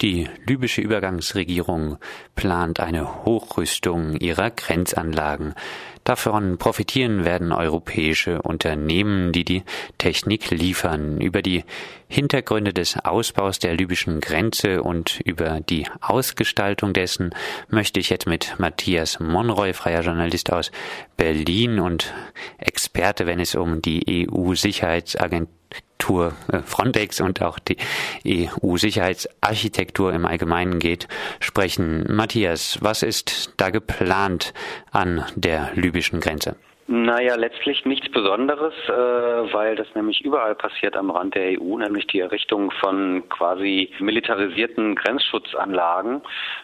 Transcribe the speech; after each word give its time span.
Die 0.00 0.28
libysche 0.46 0.80
Übergangsregierung 0.80 1.98
plant 2.36 2.78
eine 2.78 3.24
Hochrüstung 3.24 4.14
ihrer 4.16 4.50
Grenzanlagen. 4.50 5.54
Davon 6.04 6.56
profitieren 6.56 7.24
werden 7.24 7.50
europäische 7.52 8.40
Unternehmen, 8.42 9.32
die 9.32 9.44
die 9.44 9.64
Technik 9.98 10.50
liefern. 10.50 11.20
Über 11.20 11.42
die 11.42 11.64
Hintergründe 12.06 12.72
des 12.72 12.96
Ausbaus 13.04 13.58
der 13.58 13.74
libyschen 13.74 14.20
Grenze 14.20 14.84
und 14.84 15.20
über 15.24 15.60
die 15.60 15.84
Ausgestaltung 16.00 16.92
dessen 16.92 17.34
möchte 17.68 17.98
ich 17.98 18.08
jetzt 18.08 18.28
mit 18.28 18.54
Matthias 18.58 19.18
Monroy, 19.18 19.72
freier 19.72 20.02
Journalist 20.02 20.52
aus 20.52 20.70
Berlin 21.16 21.80
und 21.80 22.14
Experte, 22.58 23.26
wenn 23.26 23.40
es 23.40 23.56
um 23.56 23.82
die 23.82 24.28
EU-Sicherheitsagentur 24.30 25.57
Architektur 26.08 26.32
äh, 26.52 26.62
Frontex 26.62 27.20
und 27.20 27.42
auch 27.42 27.58
die 27.58 27.76
EU-Sicherheitsarchitektur 28.26 30.12
im 30.12 30.24
Allgemeinen 30.26 30.78
geht, 30.78 31.08
sprechen. 31.40 32.06
Matthias, 32.08 32.78
was 32.80 33.02
ist 33.02 33.54
da 33.58 33.70
geplant 33.70 34.54
an 34.90 35.24
der 35.36 35.70
libyschen 35.74 36.20
Grenze? 36.20 36.56
Naja, 36.90 37.34
letztlich 37.34 37.84
nichts 37.84 38.10
Besonderes, 38.10 38.72
äh, 38.88 39.52
weil 39.52 39.76
das 39.76 39.88
nämlich 39.94 40.24
überall 40.24 40.54
passiert 40.54 40.96
am 40.96 41.10
Rand 41.10 41.34
der 41.34 41.60
EU, 41.60 41.76
nämlich 41.76 42.06
die 42.06 42.20
Errichtung 42.20 42.70
von 42.70 43.28
quasi 43.28 43.90
militarisierten 43.98 44.94
Grenzschutzanlagen. 44.94 46.22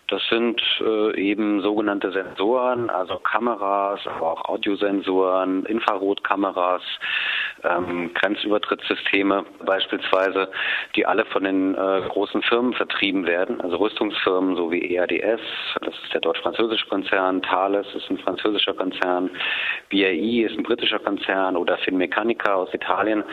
Das 0.08 0.22
sind 0.30 0.62
äh, 0.80 1.14
eben 1.20 1.60
sogenannte 1.60 2.10
Sensoren, 2.10 2.88
also 2.88 3.18
Kameras, 3.18 4.00
aber 4.06 4.32
auch 4.32 4.44
Audiosensoren, 4.46 5.66
Infrarotkameras, 5.66 6.82
ähm, 7.64 8.12
Grenzübertrittssysteme 8.14 9.44
beispielsweise, 9.64 10.50
die 10.96 11.06
alle 11.06 11.24
von 11.26 11.44
den 11.44 11.74
äh, 11.74 12.02
großen 12.08 12.42
Firmen 12.42 12.74
vertrieben 12.74 13.26
werden, 13.26 13.60
also 13.60 13.76
Rüstungsfirmen 13.76 14.56
so 14.56 14.70
wie 14.70 14.94
EADS, 14.94 15.40
das 15.80 15.94
ist 16.02 16.12
der 16.12 16.20
deutsch-französische 16.20 16.86
Konzern, 16.88 17.42
Thales 17.42 17.86
ist 17.94 18.10
ein 18.10 18.18
französischer 18.18 18.74
Konzern, 18.74 19.30
BAI 19.90 20.46
ist 20.46 20.56
ein 20.56 20.62
britischer 20.62 20.98
Konzern 20.98 21.56
oder 21.56 21.78
Finmeccanica 21.78 22.54
aus 22.54 22.72
Italien 22.74 23.24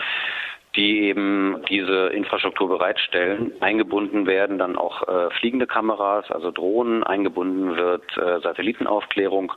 die 0.76 1.02
eben 1.02 1.62
diese 1.70 2.08
Infrastruktur 2.08 2.70
bereitstellen. 2.70 3.52
Eingebunden 3.60 4.26
werden 4.26 4.58
dann 4.58 4.78
auch 4.78 5.06
äh, 5.08 5.30
fliegende 5.32 5.68
Kameras, 5.68 6.32
also 6.32 6.52
Drohnen, 6.52 7.04
eingebunden 7.04 7.76
wird 7.76 8.06
äh, 8.18 8.40
Satellitenaufklärung. 8.40 9.52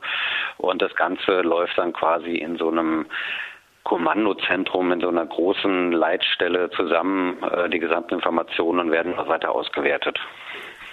Und 0.57 0.81
das 0.81 0.93
Ganze 0.95 1.41
läuft 1.41 1.77
dann 1.77 1.93
quasi 1.93 2.35
in 2.35 2.57
so 2.57 2.69
einem 2.69 3.05
Kommandozentrum 3.85 4.91
in 4.91 4.99
so 4.99 5.07
einer 5.07 5.25
großen 5.25 5.93
Leitstelle 5.93 6.69
zusammen. 6.71 7.37
Äh, 7.41 7.69
die 7.69 7.79
gesamten 7.79 8.15
Informationen 8.15 8.91
werden 8.91 9.15
weiter 9.15 9.51
ausgewertet. 9.51 10.19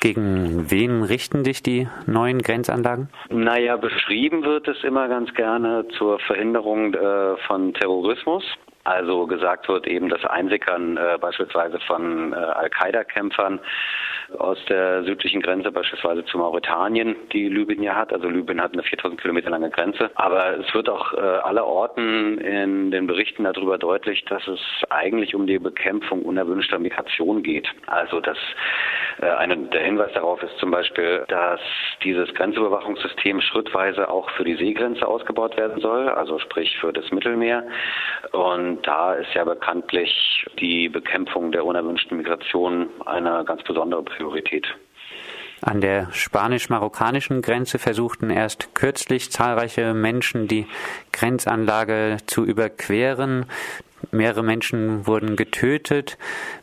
Gegen 0.00 0.70
wen 0.70 1.04
richten 1.04 1.44
sich 1.44 1.62
die 1.62 1.88
neuen 2.06 2.42
Grenzanlagen? 2.42 3.08
Naja, 3.30 3.76
beschrieben 3.76 4.44
wird 4.44 4.66
es 4.66 4.82
immer 4.82 5.08
ganz 5.08 5.32
gerne 5.34 5.86
zur 5.96 6.18
Verhinderung 6.18 6.92
äh, 6.92 7.36
von 7.46 7.72
Terrorismus. 7.74 8.42
Also 8.84 9.28
gesagt 9.28 9.68
wird 9.68 9.86
eben 9.86 10.08
das 10.08 10.24
Einsickern 10.24 10.96
äh, 10.96 11.18
beispielsweise 11.20 11.78
von 11.86 12.32
äh, 12.32 12.36
Al-Qaida-Kämpfern 12.36 13.60
aus 14.38 14.58
der 14.68 15.04
südlichen 15.04 15.42
Grenze, 15.42 15.70
beispielsweise 15.70 16.24
zu 16.24 16.38
Mauretanien, 16.38 17.16
die 17.32 17.48
Libyen 17.48 17.82
ja 17.82 17.94
hat. 17.94 18.12
Also 18.12 18.28
Libyen 18.28 18.60
hat 18.60 18.72
eine 18.72 18.82
4000 18.82 19.20
Kilometer 19.20 19.50
lange 19.50 19.70
Grenze. 19.70 20.10
Aber 20.14 20.58
es 20.58 20.72
wird 20.74 20.88
auch 20.88 21.12
äh, 21.14 21.20
aller 21.20 21.66
Orten 21.66 22.38
in 22.38 22.90
den 22.90 23.06
Berichten 23.06 23.44
darüber 23.44 23.78
deutlich, 23.78 24.24
dass 24.26 24.46
es 24.46 24.60
eigentlich 24.90 25.34
um 25.34 25.46
die 25.46 25.58
Bekämpfung 25.58 26.22
unerwünschter 26.22 26.78
Migration 26.78 27.42
geht. 27.42 27.68
Also 27.86 28.20
dass 28.20 28.38
äh, 29.20 29.26
eine, 29.26 29.56
der 29.56 29.82
Hinweis 29.82 30.12
darauf 30.14 30.42
ist 30.42 30.56
zum 30.58 30.70
Beispiel, 30.70 31.24
dass 31.28 31.60
dieses 32.04 32.32
Grenzüberwachungssystem 32.34 33.40
schrittweise 33.40 34.08
auch 34.08 34.30
für 34.30 34.44
die 34.44 34.56
Seegrenze 34.56 35.06
ausgebaut 35.06 35.56
werden 35.56 35.80
soll, 35.80 36.08
also 36.08 36.38
sprich 36.38 36.76
für 36.78 36.92
das 36.92 37.10
Mittelmeer. 37.10 37.64
Und 38.32 38.82
da 38.86 39.14
ist 39.14 39.34
ja 39.34 39.44
bekanntlich 39.44 40.46
die 40.58 40.88
Bekämpfung 40.88 41.52
der 41.52 41.64
unerwünschten 41.64 42.16
Migration 42.16 42.88
eine 43.04 43.44
ganz 43.44 43.62
besondere 43.62 44.02
Priorität. 44.02 44.66
An 45.60 45.80
der 45.80 46.08
spanisch-marokkanischen 46.12 47.40
Grenze 47.40 47.78
versuchten 47.78 48.30
erst 48.30 48.74
kürzlich 48.74 49.30
zahlreiche 49.30 49.94
Menschen 49.94 50.48
die 50.48 50.66
Grenzanlage 51.12 52.16
zu 52.26 52.44
überqueren. 52.44 53.46
Mehrere 54.10 54.42
Menschen 54.42 55.06
wurden 55.06 55.36
getötet. 55.36 56.18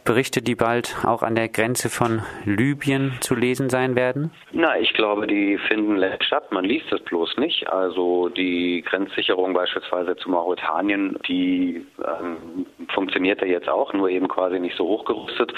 Berichte, 0.05 0.41
die 0.41 0.55
bald 0.55 0.97
auch 1.03 1.23
an 1.23 1.35
der 1.35 1.47
Grenze 1.47 1.89
von 1.89 2.21
Libyen 2.45 3.13
zu 3.21 3.35
lesen 3.35 3.69
sein 3.69 3.95
werden? 3.95 4.31
Na, 4.51 4.79
ich 4.79 4.93
glaube, 4.93 5.27
die 5.27 5.57
finden 5.67 5.99
statt. 6.21 6.51
Man 6.51 6.65
liest 6.65 6.91
es 6.91 7.01
bloß 7.01 7.37
nicht. 7.37 7.67
Also 7.69 8.29
die 8.29 8.83
Grenzsicherung 8.87 9.53
beispielsweise 9.53 10.15
zu 10.17 10.29
Mauretanien, 10.29 11.17
die 11.27 11.85
ähm, 11.99 12.65
funktioniert 12.93 13.41
ja 13.41 13.47
jetzt 13.47 13.69
auch, 13.69 13.93
nur 13.93 14.09
eben 14.09 14.27
quasi 14.27 14.59
nicht 14.59 14.75
so 14.75 14.85
hochgerüstet. 14.85 15.53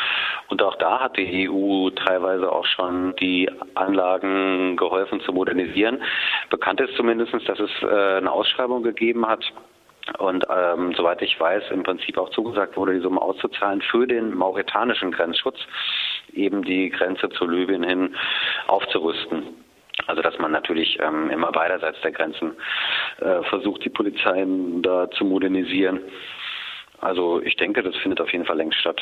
Und 0.49 0.61
auch 0.61 0.75
da 0.75 0.99
hat 0.99 1.17
die 1.17 1.49
EU 1.49 1.89
teilweise 1.91 2.51
auch 2.51 2.65
schon 2.65 3.15
die 3.17 3.49
Anlagen 3.75 4.75
geholfen 4.77 5.21
zu 5.21 5.33
modernisieren. 5.33 6.01
Bekannt 6.49 6.81
ist 6.81 6.95
zumindest, 6.95 7.33
dass 7.33 7.59
es 7.59 7.71
äh, 7.81 8.17
eine 8.17 8.31
Ausschreibung 8.31 8.83
gegeben 8.83 9.27
hat 9.27 9.43
und 10.17 10.45
ähm, 10.49 10.93
soweit 10.95 11.21
ich 11.21 11.39
weiß, 11.39 11.63
im 11.71 11.83
Prinzip 11.83 12.17
auch 12.17 12.29
zugesagt 12.29 12.77
wurde, 12.77 12.93
die 12.93 13.01
Summe 13.01 13.21
auszuzahlen 13.21 13.81
für 13.81 14.07
den 14.07 14.35
mauretanischen 14.35 15.11
Grenzschutz, 15.11 15.57
eben 16.33 16.63
die 16.63 16.89
Grenze 16.89 17.29
zu 17.29 17.47
Libyen 17.47 17.83
hin 17.83 18.15
aufzurüsten. 18.67 19.43
Also 20.07 20.21
dass 20.21 20.37
man 20.39 20.51
natürlich 20.51 20.99
ähm, 20.99 21.29
immer 21.29 21.51
beiderseits 21.51 21.99
der 22.01 22.11
Grenzen 22.11 22.53
äh, 23.19 23.43
versucht, 23.43 23.83
die 23.85 23.89
Polizeien 23.89 24.81
da 24.81 25.09
zu 25.11 25.25
modernisieren. 25.25 25.99
Also 26.99 27.41
ich 27.41 27.55
denke, 27.55 27.83
das 27.83 27.95
findet 27.97 28.21
auf 28.21 28.31
jeden 28.31 28.45
Fall 28.45 28.57
längst 28.57 28.79
statt. 28.79 29.01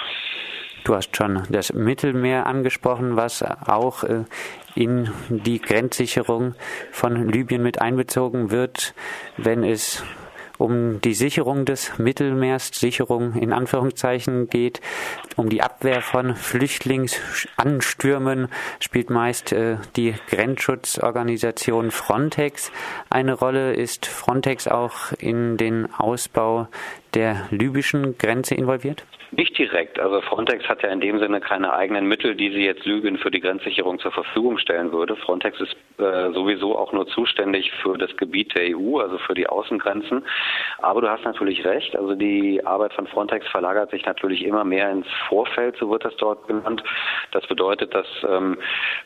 Du 0.85 0.95
hast 0.95 1.15
schon 1.15 1.43
das 1.49 1.73
Mittelmeer 1.73 2.47
angesprochen, 2.47 3.17
was 3.17 3.43
auch 3.43 4.03
äh, 4.03 4.23
in 4.75 5.09
die 5.29 5.59
Grenzsicherung 5.59 6.55
von 6.91 7.27
Libyen 7.27 7.61
mit 7.61 7.81
einbezogen 7.81 8.49
wird, 8.51 8.93
wenn 9.37 9.63
es 9.63 10.03
um 10.59 11.01
die 11.01 11.15
Sicherung 11.15 11.65
des 11.65 11.97
Mittelmeers, 11.97 12.67
Sicherung 12.67 13.33
in 13.33 13.51
Anführungszeichen 13.53 14.47
geht, 14.49 14.81
um 15.37 15.49
die 15.49 15.63
Abwehr 15.63 16.01
von 16.01 16.35
Flüchtlingsanstürmen 16.35 18.49
spielt 18.79 19.09
meist 19.09 19.53
äh, 19.53 19.77
die 19.95 20.13
Grenzschutzorganisation 20.29 21.89
Frontex 21.91 22.73
eine 23.09 23.33
Rolle. 23.33 23.73
Ist 23.73 24.05
Frontex 24.05 24.67
auch 24.67 25.13
in 25.17 25.57
den 25.57 25.91
Ausbau 25.93 26.67
der 27.13 27.47
libyschen 27.49 28.17
Grenze 28.17 28.55
involviert? 28.55 29.05
Nicht 29.31 29.57
direkt. 29.59 29.99
Also 29.99 30.21
Frontex 30.21 30.67
hat 30.67 30.81
ja 30.81 30.89
in 30.89 31.01
dem 31.01 31.19
Sinne 31.19 31.39
keine 31.39 31.71
eigenen 31.71 32.07
Mittel, 32.07 32.35
die 32.35 32.49
sie 32.49 32.65
jetzt 32.65 32.85
Libyen 32.85 33.17
für 33.17 33.29
die 33.29 33.39
Grenzsicherung 33.39 33.99
zur 33.99 34.11
Verfügung 34.11 34.57
stellen 34.57 34.91
würde. 34.91 35.15
Frontex 35.17 35.59
ist 35.59 35.75
äh, 35.99 36.31
sowieso 36.33 36.75
auch 36.75 36.93
nur 36.93 37.07
zuständig 37.07 37.71
für 37.83 37.95
das 37.97 38.15
Gebiet 38.17 38.55
der 38.55 38.75
EU, 38.75 38.97
also 38.97 39.19
für 39.19 39.35
die 39.35 39.47
Außengrenzen. 39.47 40.23
Aber 40.81 41.01
du 41.01 41.09
hast 41.09 41.23
natürlich 41.23 41.65
recht. 41.65 41.95
Also 41.95 42.15
die 42.15 42.65
Arbeit 42.65 42.93
von 42.93 43.07
Frontex 43.07 43.47
verlagert 43.47 43.91
sich 43.91 44.05
natürlich 44.05 44.45
immer 44.45 44.63
mehr 44.63 44.89
ins 44.91 45.07
Vorfeld, 45.27 45.75
so 45.77 45.89
wird 45.89 46.05
das 46.05 46.15
dort 46.17 46.47
genannt. 46.47 46.83
Das 47.31 47.45
bedeutet, 47.47 47.93
dass 47.93 48.07
ähm, 48.27 48.57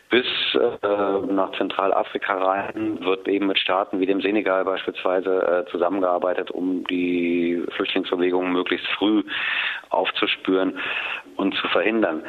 bis 0.09 0.25
äh, 0.53 1.33
nach 1.33 1.51
Zentralafrika 1.53 2.37
rein 2.37 2.99
wird 3.03 3.27
eben 3.27 3.47
mit 3.47 3.59
Staaten 3.59 3.99
wie 3.99 4.05
dem 4.05 4.21
Senegal 4.21 4.65
beispielsweise 4.65 5.65
äh, 5.67 5.71
zusammengearbeitet, 5.71 6.51
um 6.51 6.83
die 6.85 7.63
Flüchtlingsbewegungen 7.75 8.51
möglichst 8.51 8.87
früh 8.97 9.23
aufzuspüren 9.89 10.79
und 11.35 11.55
zu 11.55 11.67
verhindern. 11.69 12.23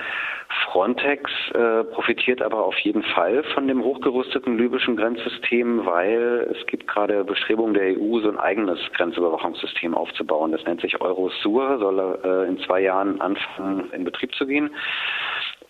Frontex 0.74 1.30
äh, 1.52 1.84
profitiert 1.84 2.42
aber 2.42 2.64
auf 2.66 2.76
jeden 2.80 3.04
Fall 3.04 3.44
von 3.54 3.68
dem 3.68 3.84
hochgerüsteten 3.84 4.58
libyschen 4.58 4.96
Grenzsystem, 4.96 5.86
weil 5.86 6.52
es 6.52 6.66
gibt 6.66 6.88
gerade 6.88 7.22
Bestrebungen 7.22 7.74
der 7.74 7.96
EU, 7.96 8.18
so 8.18 8.28
ein 8.28 8.40
eigenes 8.40 8.80
Grenzüberwachungssystem 8.94 9.94
aufzubauen. 9.94 10.50
Das 10.50 10.64
nennt 10.64 10.80
sich 10.80 11.00
Eurosur, 11.00 11.78
soll 11.78 12.18
äh, 12.24 12.48
in 12.48 12.58
zwei 12.58 12.80
Jahren 12.80 13.20
anfangen, 13.20 13.88
in 13.92 14.02
Betrieb 14.02 14.34
zu 14.34 14.46
gehen 14.46 14.70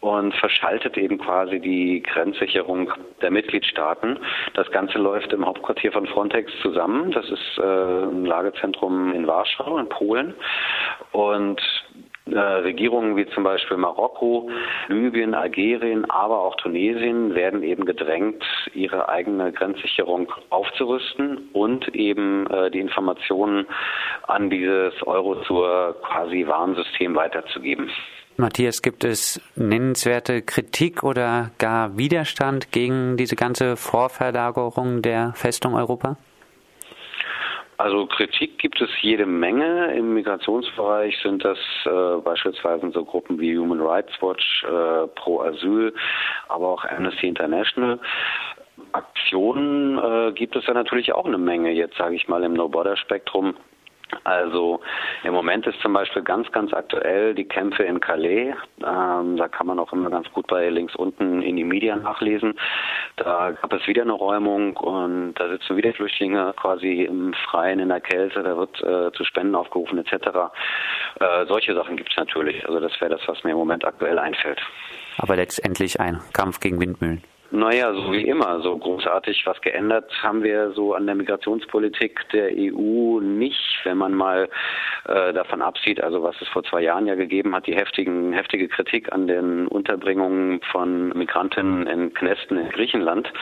und 0.04 0.34
verschaltet 0.34 0.98
eben 0.98 1.18
quasi 1.18 1.60
die 1.60 2.02
Grenzsicherung 2.02 2.92
der 3.22 3.30
Mitgliedstaaten. 3.30 4.18
Das 4.52 4.70
Ganze 4.70 4.98
läuft 4.98 5.32
im 5.32 5.46
Hauptquartier 5.46 5.92
von 5.92 6.06
Frontex 6.06 6.52
zusammen. 6.60 7.10
Das 7.10 7.28
ist 7.30 7.58
äh, 7.58 7.62
ein 7.62 8.26
Lagezentrum 8.26 9.14
in 9.14 9.26
Warschau 9.26 9.78
in 9.78 9.88
Polen. 9.88 10.34
Und 11.12 11.60
äh, 12.34 12.38
Regierungen 12.40 13.16
wie 13.16 13.26
zum 13.26 13.44
Beispiel 13.44 13.76
Marokko, 13.76 14.50
Libyen, 14.88 15.34
Algerien, 15.34 16.10
aber 16.10 16.40
auch 16.40 16.56
Tunesien 16.56 17.34
werden 17.34 17.62
eben 17.62 17.84
gedrängt, 17.84 18.44
ihre 18.74 19.08
eigene 19.08 19.52
Grenzsicherung 19.52 20.32
aufzurüsten 20.50 21.48
und 21.52 21.88
eben 21.94 22.46
äh, 22.48 22.70
die 22.70 22.80
Informationen 22.80 23.66
an 24.26 24.50
dieses 24.50 24.94
Eurozur 25.06 25.96
quasi 26.02 26.46
Warnsystem 26.46 27.14
weiterzugeben. 27.14 27.90
Matthias, 28.36 28.82
gibt 28.82 29.04
es 29.04 29.40
nennenswerte 29.54 30.42
Kritik 30.42 31.04
oder 31.04 31.52
gar 31.58 31.96
Widerstand 31.96 32.72
gegen 32.72 33.16
diese 33.16 33.36
ganze 33.36 33.76
Vorverlagerung 33.76 35.02
der 35.02 35.32
Festung 35.34 35.74
Europa? 35.74 36.16
Also 37.76 38.06
Kritik 38.06 38.58
gibt 38.58 38.80
es 38.80 38.90
jede 39.00 39.26
Menge. 39.26 39.94
Im 39.94 40.14
Migrationsbereich 40.14 41.18
sind 41.22 41.44
das 41.44 41.58
äh, 41.86 42.20
beispielsweise 42.22 42.90
so 42.92 43.04
Gruppen 43.04 43.38
wie 43.40 43.58
Human 43.58 43.80
Rights 43.80 44.12
Watch, 44.20 44.64
äh, 44.64 45.06
Pro 45.16 45.40
Asyl, 45.40 45.92
aber 46.48 46.68
auch 46.68 46.84
Amnesty 46.84 47.26
International. 47.26 47.98
Aktionen 48.92 49.98
äh, 49.98 50.32
gibt 50.32 50.54
es 50.56 50.66
ja 50.66 50.74
natürlich 50.74 51.12
auch 51.12 51.26
eine 51.26 51.38
Menge 51.38 51.70
jetzt, 51.70 51.96
sage 51.96 52.14
ich 52.14 52.28
mal, 52.28 52.44
im 52.44 52.54
No-Border-Spektrum. 52.54 53.54
Also 54.24 54.80
im 55.22 55.32
Moment 55.32 55.66
ist 55.66 55.80
zum 55.80 55.92
Beispiel 55.92 56.22
ganz, 56.22 56.50
ganz 56.52 56.72
aktuell 56.72 57.34
die 57.34 57.44
Kämpfe 57.44 57.82
in 57.82 58.00
Calais. 58.00 58.54
Ähm, 58.84 59.36
da 59.36 59.48
kann 59.48 59.66
man 59.66 59.78
auch 59.78 59.92
immer 59.92 60.10
ganz 60.10 60.30
gut 60.32 60.46
bei 60.46 60.68
links 60.68 60.94
unten 60.94 61.42
in 61.42 61.56
die 61.56 61.64
Medien 61.64 62.02
nachlesen. 62.02 62.54
Da 63.16 63.52
gab 63.52 63.72
es 63.72 63.86
wieder 63.86 64.02
eine 64.02 64.12
Räumung 64.12 64.76
und 64.76 65.34
da 65.34 65.48
sitzen 65.48 65.76
wieder 65.76 65.92
Flüchtlinge 65.92 66.54
quasi 66.56 67.02
im 67.02 67.34
Freien 67.50 67.80
in 67.80 67.88
der 67.88 68.00
Kälte. 68.00 68.42
Da 68.42 68.56
wird 68.56 68.82
äh, 68.82 69.12
zu 69.12 69.24
Spenden 69.24 69.54
aufgerufen 69.54 69.98
etc. 69.98 70.14
Äh, 71.20 71.46
solche 71.46 71.74
Sachen 71.74 71.96
gibt 71.96 72.10
es 72.10 72.16
natürlich. 72.16 72.66
Also 72.66 72.80
das 72.80 72.92
wäre 73.00 73.10
das, 73.10 73.26
was 73.26 73.42
mir 73.44 73.52
im 73.52 73.58
Moment 73.58 73.84
aktuell 73.84 74.18
einfällt. 74.18 74.60
Aber 75.18 75.36
letztendlich 75.36 76.00
ein 76.00 76.20
Kampf 76.32 76.60
gegen 76.60 76.80
Windmühlen. 76.80 77.22
Naja, 77.54 77.94
so 77.94 78.12
wie 78.12 78.26
immer, 78.26 78.60
so 78.62 78.76
großartig 78.76 79.46
was 79.46 79.60
geändert 79.60 80.10
haben 80.24 80.42
wir 80.42 80.72
so 80.72 80.92
an 80.92 81.06
der 81.06 81.14
Migrationspolitik 81.14 82.28
der 82.32 82.48
EU 82.48 83.20
nicht, 83.20 83.78
wenn 83.84 83.96
man 83.96 84.12
mal 84.12 84.48
äh, 85.06 85.32
davon 85.32 85.62
absieht, 85.62 86.02
also 86.02 86.24
was 86.24 86.34
es 86.40 86.48
vor 86.48 86.64
zwei 86.64 86.82
Jahren 86.82 87.06
ja 87.06 87.14
gegeben 87.14 87.54
hat, 87.54 87.68
die 87.68 87.76
heftigen, 87.76 88.32
heftige 88.32 88.66
Kritik 88.66 89.12
an 89.12 89.28
den 89.28 89.68
Unterbringungen 89.68 90.62
von 90.72 91.10
Migrantinnen 91.10 91.86
in 91.86 92.12
Knästen 92.12 92.58
in 92.58 92.70
Griechenland. 92.70 93.32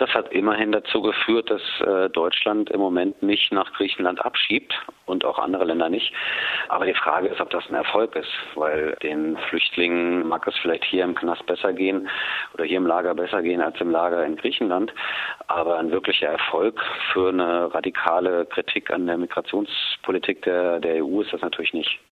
Das 0.00 0.14
hat 0.14 0.32
immerhin 0.32 0.72
dazu 0.72 1.02
geführt, 1.02 1.50
dass 1.50 1.60
äh, 1.86 2.08
Deutschland 2.08 2.70
im 2.70 2.80
Moment 2.80 3.22
nicht 3.22 3.52
nach 3.52 3.70
Griechenland 3.74 4.24
abschiebt 4.24 4.72
und 5.04 5.26
auch 5.26 5.38
andere 5.38 5.64
Länder 5.64 5.90
nicht. 5.90 6.10
Aber 6.68 6.86
die 6.86 6.94
Frage 6.94 7.28
ist, 7.28 7.38
ob 7.38 7.50
das 7.50 7.68
ein 7.68 7.74
Erfolg 7.74 8.16
ist, 8.16 8.30
weil 8.54 8.96
den 9.02 9.36
Flüchtlingen 9.50 10.26
mag 10.26 10.46
es 10.46 10.56
vielleicht 10.62 10.84
hier 10.84 11.04
im 11.04 11.14
Knast 11.14 11.44
besser 11.44 11.74
gehen 11.74 12.08
oder 12.54 12.64
hier 12.64 12.78
im 12.78 12.86
Lager 12.86 13.14
besser 13.14 13.42
gehen 13.42 13.60
als 13.60 13.78
im 13.78 13.90
Lager 13.90 14.24
in 14.24 14.36
Griechenland. 14.36 14.90
Aber 15.48 15.78
ein 15.78 15.90
wirklicher 15.90 16.28
Erfolg 16.28 16.80
für 17.12 17.28
eine 17.28 17.74
radikale 17.74 18.46
Kritik 18.46 18.90
an 18.90 19.06
der 19.06 19.18
Migrationspolitik 19.18 20.40
der, 20.44 20.80
der 20.80 21.04
EU 21.04 21.20
ist 21.20 21.34
das 21.34 21.42
natürlich 21.42 21.74
nicht. 21.74 22.00